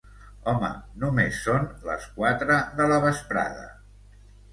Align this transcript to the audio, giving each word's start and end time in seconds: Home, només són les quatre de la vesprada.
Home, 0.51 0.69
només 1.03 1.41
són 1.47 1.67
les 1.89 2.07
quatre 2.15 2.57
de 2.79 2.87
la 2.93 2.97
vesprada. 3.05 3.69